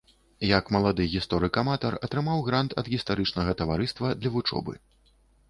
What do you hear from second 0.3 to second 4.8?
Як малады гісторык-аматар атрымаў грант ад гістарычнага таварыства для вучобы.